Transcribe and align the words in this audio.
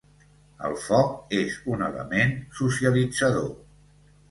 El 0.69 0.71
foc 0.85 1.35
és 1.41 1.59
un 1.75 1.85
element 1.89 2.35
socialitzador. 2.63 3.49